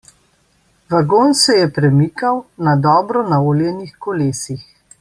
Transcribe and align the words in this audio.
Vagon 0.93 1.35
se 1.41 1.57
je 1.59 1.67
premikal 1.75 2.39
na 2.69 2.73
dobro 2.87 3.23
naoljenih 3.35 3.93
kolesih. 4.07 4.65